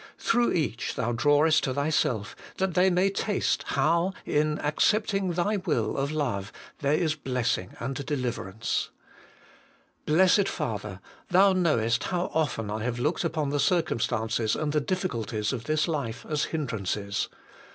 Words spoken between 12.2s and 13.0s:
often I have